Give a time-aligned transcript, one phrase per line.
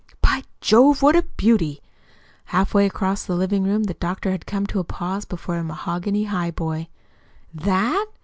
[0.19, 1.79] "By Jove, what a beauty!"
[2.45, 6.23] Halfway across the living room the doctor had come to a pause before the mahogany
[6.25, 6.87] highboy.
[7.53, 8.05] "THAT?"